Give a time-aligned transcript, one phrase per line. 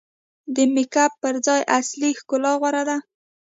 [0.55, 2.97] د میک اپ پر ځای اصلي ښکلا غوره ده.